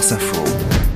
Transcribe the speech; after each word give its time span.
France 0.00 0.12
Info. 0.12 0.89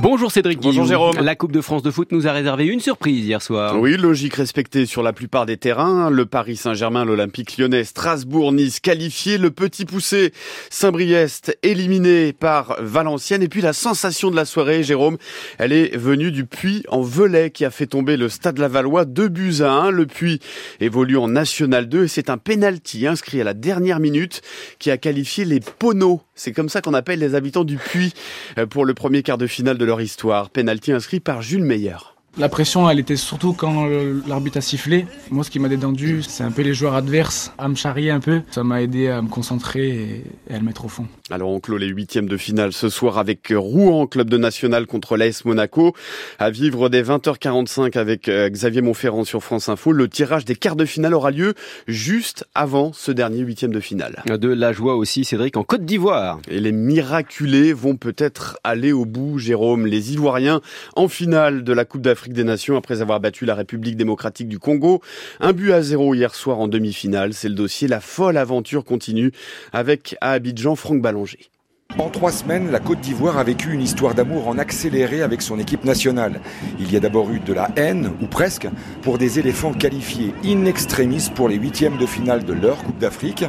Bonjour 0.00 0.32
Cédric 0.32 0.58
Bonjour 0.58 0.72
Guillaume. 0.72 0.88
Jérôme. 0.88 1.24
La 1.24 1.36
Coupe 1.36 1.52
de 1.52 1.60
France 1.60 1.84
de 1.84 1.90
foot 1.92 2.10
nous 2.10 2.26
a 2.26 2.32
réservé 2.32 2.66
une 2.66 2.80
surprise 2.80 3.24
hier 3.24 3.40
soir. 3.40 3.78
Oui, 3.78 3.96
logique 3.96 4.34
respectée 4.34 4.86
sur 4.86 5.04
la 5.04 5.12
plupart 5.12 5.46
des 5.46 5.56
terrains. 5.56 6.10
Le 6.10 6.26
Paris 6.26 6.56
Saint-Germain, 6.56 7.04
l'Olympique 7.04 7.56
lyonnais, 7.56 7.84
Strasbourg, 7.84 8.50
Nice 8.50 8.80
qualifié. 8.80 9.38
Le 9.38 9.52
petit 9.52 9.84
poussé 9.84 10.32
Saint-Briest 10.68 11.56
éliminé 11.62 12.32
par 12.32 12.76
Valenciennes. 12.80 13.44
Et 13.44 13.48
puis 13.48 13.60
la 13.60 13.72
sensation 13.72 14.32
de 14.32 14.36
la 14.36 14.44
soirée, 14.44 14.82
Jérôme, 14.82 15.16
elle 15.58 15.72
est 15.72 15.96
venue 15.96 16.32
du 16.32 16.44
Puy 16.44 16.82
en 16.88 17.00
Velay 17.00 17.52
qui 17.52 17.64
a 17.64 17.70
fait 17.70 17.86
tomber 17.86 18.16
le 18.16 18.28
Stade 18.28 18.58
Lavallois 18.58 19.04
2 19.04 19.28
buts 19.28 19.60
à 19.60 19.70
1. 19.70 19.90
Le 19.92 20.06
Puy 20.06 20.40
évolue 20.80 21.18
en 21.18 21.28
National 21.28 21.88
2 21.88 22.04
et 22.04 22.08
c'est 22.08 22.30
un 22.30 22.38
penalty 22.38 23.06
inscrit 23.06 23.40
à 23.40 23.44
la 23.44 23.54
dernière 23.54 24.00
minute 24.00 24.42
qui 24.80 24.90
a 24.90 24.96
qualifié 24.96 25.44
les 25.44 25.60
Poneaux. 25.60 26.20
C'est 26.34 26.52
comme 26.52 26.68
ça 26.68 26.80
qu'on 26.80 26.94
appelle 26.94 27.20
les 27.20 27.36
habitants 27.36 27.62
du 27.62 27.76
Puy 27.76 28.12
euh, 28.58 28.66
pour 28.66 28.84
le 28.84 28.92
premier 28.92 29.22
quart 29.22 29.38
de 29.38 29.46
finale 29.46 29.78
de 29.78 29.83
leur 29.84 30.00
histoire. 30.00 30.50
Penalty 30.50 30.92
inscrit 30.92 31.20
par 31.20 31.42
Jules 31.42 31.64
Meyer. 31.64 31.96
La 32.36 32.48
pression, 32.48 32.90
elle 32.90 32.98
était 32.98 33.14
surtout 33.14 33.52
quand 33.52 33.86
euh, 33.86 34.20
l'arbitre 34.26 34.58
a 34.58 34.60
sifflé. 34.60 35.06
Moi, 35.30 35.44
ce 35.44 35.50
qui 35.50 35.60
m'a 35.60 35.68
détendu, 35.68 36.20
c'est 36.24 36.42
un 36.42 36.50
peu 36.50 36.62
les 36.62 36.74
joueurs 36.74 36.94
adverses 36.94 37.52
à 37.58 37.68
me 37.68 37.76
charrier 37.76 38.10
un 38.10 38.18
peu. 38.18 38.42
Ça 38.50 38.64
m'a 38.64 38.82
aidé 38.82 39.06
à 39.06 39.22
me 39.22 39.28
concentrer 39.28 40.24
et, 40.50 40.52
à 40.52 40.58
le 40.58 40.64
mettre 40.64 40.84
au 40.84 40.88
fond. 40.88 41.06
Alors 41.30 41.50
on 41.50 41.60
clôt 41.60 41.78
les 41.78 41.86
huitièmes 41.86 42.28
de 42.28 42.36
finale 42.36 42.72
ce 42.72 42.88
soir 42.88 43.18
avec 43.18 43.52
Rouen, 43.54 44.08
club 44.08 44.28
de 44.28 44.36
national 44.36 44.86
contre 44.86 45.16
l'AS 45.16 45.44
Monaco. 45.44 45.94
À 46.40 46.50
vivre 46.50 46.88
dès 46.88 47.04
20h45 47.04 47.96
avec 47.96 48.28
euh, 48.28 48.48
Xavier 48.48 48.82
Montferrand 48.82 49.24
sur 49.24 49.40
France 49.40 49.68
Info. 49.68 49.92
Le 49.92 50.08
tirage 50.08 50.44
des 50.44 50.56
quarts 50.56 50.74
de 50.74 50.86
finale 50.86 51.14
aura 51.14 51.30
lieu 51.30 51.54
juste 51.86 52.48
avant 52.56 52.92
ce 52.92 53.12
dernier 53.12 53.42
huitième 53.42 53.72
de 53.72 53.80
finale. 53.80 54.24
De 54.26 54.48
la 54.48 54.72
joie 54.72 54.96
aussi, 54.96 55.24
Cédric, 55.24 55.56
en 55.56 55.62
Côte 55.62 55.84
d'Ivoire. 55.84 56.40
Et 56.48 56.58
les 56.58 56.72
miraculés 56.72 57.72
vont 57.72 57.94
peut-être 57.94 58.58
aller 58.64 58.90
au 58.90 59.04
bout, 59.04 59.38
Jérôme. 59.38 59.86
Les 59.86 60.14
Ivoiriens 60.14 60.60
en 60.96 61.06
finale 61.06 61.62
de 61.62 61.72
la 61.72 61.84
Coupe 61.84 62.02
d'Afrique 62.02 62.23
des 62.32 62.44
Nations 62.44 62.76
après 62.76 63.02
avoir 63.02 63.20
battu 63.20 63.44
la 63.44 63.54
République 63.54 63.96
démocratique 63.96 64.48
du 64.48 64.58
Congo. 64.58 65.02
Un 65.40 65.52
but 65.52 65.72
à 65.72 65.82
zéro 65.82 66.14
hier 66.14 66.34
soir 66.34 66.58
en 66.58 66.68
demi-finale. 66.68 67.34
C'est 67.34 67.48
le 67.48 67.54
dossier. 67.54 67.88
La 67.88 68.00
folle 68.00 68.36
aventure 68.36 68.84
continue 68.84 69.32
avec 69.72 70.16
à 70.20 70.32
Abidjan 70.32 70.76
Franck 70.76 71.02
Ballanger. 71.02 71.50
En 71.98 72.08
trois 72.08 72.32
semaines, 72.32 72.72
la 72.72 72.80
Côte 72.80 73.00
d'Ivoire 73.00 73.38
a 73.38 73.44
vécu 73.44 73.72
une 73.72 73.80
histoire 73.80 74.14
d'amour 74.14 74.48
en 74.48 74.58
accéléré 74.58 75.22
avec 75.22 75.42
son 75.42 75.60
équipe 75.60 75.84
nationale. 75.84 76.40
Il 76.80 76.92
y 76.92 76.96
a 76.96 77.00
d'abord 77.00 77.30
eu 77.30 77.38
de 77.38 77.52
la 77.52 77.70
haine, 77.76 78.10
ou 78.20 78.26
presque, 78.26 78.66
pour 79.02 79.16
des 79.16 79.38
éléphants 79.38 79.72
qualifiés 79.72 80.34
in 80.44 80.64
extremis 80.64 81.30
pour 81.32 81.48
les 81.48 81.54
huitièmes 81.54 81.96
de 81.96 82.06
finale 82.06 82.44
de 82.44 82.52
leur 82.52 82.82
Coupe 82.82 82.98
d'Afrique. 82.98 83.44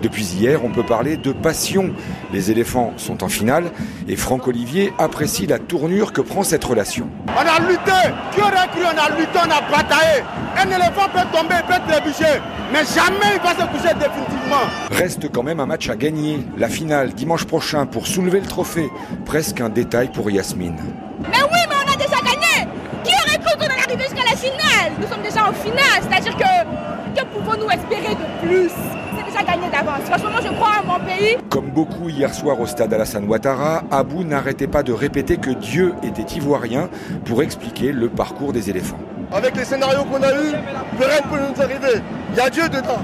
Depuis 0.00 0.24
hier, 0.24 0.64
on 0.64 0.70
peut 0.70 0.86
parler 0.86 1.18
de 1.18 1.32
passion. 1.32 1.92
Les 2.32 2.50
éléphants 2.50 2.94
sont 2.96 3.22
en 3.22 3.28
finale 3.28 3.70
et 4.08 4.16
Franck 4.16 4.48
Olivier 4.48 4.94
apprécie 4.96 5.46
la 5.46 5.58
tournure 5.58 6.14
que 6.14 6.22
prend 6.22 6.42
cette 6.42 6.64
relation. 6.64 7.06
On 7.36 7.40
a 7.40 7.68
lutté. 7.68 7.92
Qui 8.32 8.40
aurait 8.40 8.68
cru 8.68 8.82
On 8.84 8.98
a 8.98 9.16
lutté, 9.16 9.38
on 9.38 9.50
a 9.50 9.60
bataillé. 9.70 10.22
Un 10.56 10.66
éléphant 10.66 11.08
peut 11.12 11.26
tomber, 11.32 11.54
peut 11.66 11.80
trébucher, 11.88 12.40
mais 12.72 12.80
jamais 12.84 13.36
il 13.36 13.40
va 13.40 13.50
se 13.50 13.66
coucher 13.70 13.94
définitivement. 13.94 14.66
Reste 14.90 15.32
quand 15.32 15.42
même 15.42 15.60
un 15.60 15.66
match 15.66 15.88
à 15.88 15.96
gagner. 15.96 16.44
La 16.58 16.68
finale 16.68 17.12
dimanche 17.12 17.44
prochain 17.44 17.86
pour 17.86 18.06
soulever 18.06 18.40
le 18.40 18.46
trophée. 18.46 18.90
Presque 19.24 19.60
un 19.60 19.68
détail 19.68 20.10
pour 20.12 20.30
Yasmine. 20.30 20.76
Mais 21.30 21.38
oui, 21.42 21.58
mais 21.68 21.76
on 21.86 21.92
a 21.92 21.96
déjà 21.96 22.16
gagné 22.20 22.68
Qui 23.04 23.12
aurait 23.12 23.38
cru 23.38 23.56
qu'on 23.58 23.64
allait 23.64 23.82
arriver 23.84 24.04
jusqu'à 24.04 24.24
la 24.28 24.36
finale? 24.36 24.92
Nous 25.00 25.06
sommes 25.06 25.22
déjà 25.22 25.48
en 25.48 25.52
finale, 25.52 26.02
c'est-à-dire 26.02 26.36
que 26.36 26.40
que 26.40 26.99
pouvons-nous 27.32 27.70
espérer 27.70 28.14
de 28.14 28.46
plus 28.46 28.70
C'est 29.16 29.24
déjà 29.24 29.42
gagné 29.44 29.70
d'avance. 29.70 30.02
Franchement, 30.04 30.40
je 30.42 30.52
crois 30.54 30.80
à 30.80 30.82
mon 30.82 31.04
pays. 31.04 31.36
Comme 31.48 31.70
beaucoup 31.70 32.08
hier 32.08 32.32
soir 32.34 32.60
au 32.60 32.66
stade 32.66 32.92
Alassane 32.92 33.26
Ouattara, 33.28 33.82
Abou 33.90 34.24
n'arrêtait 34.24 34.66
pas 34.66 34.82
de 34.82 34.92
répéter 34.92 35.36
que 35.36 35.50
Dieu 35.50 35.94
était 36.02 36.36
ivoirien 36.36 36.88
pour 37.24 37.42
expliquer 37.42 37.92
le 37.92 38.08
parcours 38.08 38.52
des 38.52 38.70
éléphants. 38.70 39.00
Avec 39.32 39.56
les 39.56 39.64
scénarios 39.64 40.04
qu'on 40.04 40.22
a 40.22 40.32
eus, 40.32 40.54
rien 40.98 41.20
ne 41.24 41.30
peut 41.30 41.54
nous 41.54 41.62
arriver. 41.62 42.02
Il 42.32 42.36
y 42.36 42.40
a 42.40 42.50
Dieu 42.50 42.68
dedans. 42.68 42.98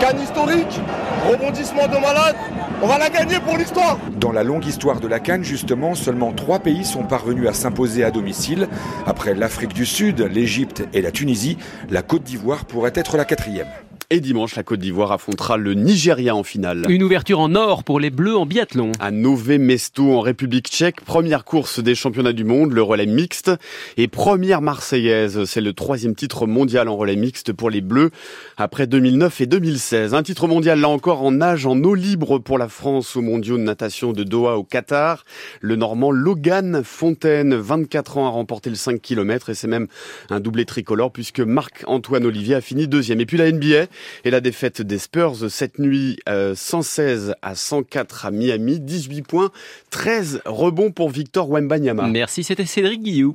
Canne 0.00 0.20
historique, 0.20 0.80
rebondissement 1.28 1.86
de 1.86 1.98
malade. 2.00 2.36
On 2.82 2.86
va 2.86 2.98
la 2.98 3.08
gagner 3.08 3.38
pour 3.40 3.56
l'histoire. 3.56 3.98
Dans 4.18 4.32
la 4.32 4.42
longue 4.42 4.66
histoire 4.66 5.00
de 5.00 5.08
la 5.08 5.20
Cannes, 5.20 5.44
justement, 5.44 5.94
seulement 5.94 6.32
trois 6.32 6.58
pays 6.58 6.84
sont 6.84 7.04
parvenus 7.04 7.48
à 7.48 7.52
s'imposer 7.52 8.04
à 8.04 8.10
domicile. 8.10 8.68
Après 9.06 9.34
l'Afrique 9.34 9.72
du 9.72 9.86
Sud, 9.86 10.20
l'Égypte 10.20 10.86
et 10.92 11.00
la 11.00 11.10
Tunisie, 11.10 11.56
la 11.90 12.02
Côte 12.02 12.24
d'Ivoire 12.24 12.64
pourrait 12.64 12.92
être 12.94 13.16
la 13.16 13.24
quatrième. 13.24 13.68
Et 14.10 14.20
dimanche, 14.20 14.54
la 14.54 14.62
Côte 14.62 14.80
d'Ivoire 14.80 15.12
affrontera 15.12 15.56
le 15.56 15.72
Nigeria 15.72 16.36
en 16.36 16.42
finale. 16.42 16.84
Une 16.90 17.02
ouverture 17.02 17.40
en 17.40 17.54
or 17.54 17.84
pour 17.84 17.98
les 17.98 18.10
Bleus 18.10 18.36
en 18.36 18.44
biathlon. 18.44 18.92
À 19.00 19.10
Nové 19.10 19.56
Mesto 19.56 20.12
en 20.12 20.20
République 20.20 20.68
tchèque, 20.68 21.00
première 21.00 21.44
course 21.44 21.80
des 21.80 21.94
championnats 21.94 22.34
du 22.34 22.44
monde, 22.44 22.72
le 22.72 22.82
relais 22.82 23.06
mixte, 23.06 23.50
et 23.96 24.06
première 24.06 24.60
marseillaise. 24.60 25.44
C'est 25.44 25.62
le 25.62 25.72
troisième 25.72 26.14
titre 26.14 26.46
mondial 26.46 26.88
en 26.88 26.96
relais 26.96 27.16
mixte 27.16 27.54
pour 27.54 27.70
les 27.70 27.80
Bleus 27.80 28.10
après 28.58 28.86
2009 28.86 29.40
et 29.40 29.46
2016. 29.46 30.12
Un 30.12 30.22
titre 30.22 30.48
mondial 30.48 30.80
là 30.80 30.90
encore 30.90 31.22
en 31.22 31.32
nage 31.32 31.64
en 31.64 31.82
eau 31.82 31.94
libre 31.94 32.38
pour 32.38 32.58
la 32.58 32.68
France 32.68 33.16
aux 33.16 33.22
mondiaux 33.22 33.56
de 33.56 33.62
natation 33.62 34.12
de 34.12 34.22
Doha 34.22 34.58
au 34.58 34.64
Qatar. 34.64 35.24
Le 35.62 35.76
Normand 35.76 36.10
Logan 36.10 36.82
Fontaine, 36.84 37.54
24 37.54 38.18
ans, 38.18 38.26
a 38.26 38.30
remporté 38.30 38.68
le 38.68 38.76
5 38.76 39.00
km 39.00 39.48
et 39.48 39.54
c'est 39.54 39.66
même 39.66 39.86
un 40.28 40.40
doublé 40.40 40.66
tricolore 40.66 41.10
puisque 41.10 41.40
Marc-Antoine 41.40 42.26
Olivier 42.26 42.56
a 42.56 42.60
fini 42.60 42.86
deuxième. 42.86 43.20
Et 43.20 43.26
puis 43.26 43.38
la 43.38 43.50
NBA 43.50 43.86
et 44.24 44.30
la 44.30 44.40
défaite 44.40 44.82
des 44.82 44.98
Spurs 44.98 45.50
cette 45.50 45.78
nuit, 45.78 46.18
euh, 46.28 46.54
116 46.54 47.34
à 47.42 47.54
104 47.54 48.26
à 48.26 48.30
Miami, 48.30 48.80
18 48.80 49.22
points, 49.22 49.50
13 49.90 50.42
rebonds 50.44 50.90
pour 50.90 51.10
Victor 51.10 51.48
Wembanyama. 51.50 52.08
Merci, 52.08 52.44
c'était 52.44 52.66
Cédric 52.66 53.02
Guillou. 53.02 53.34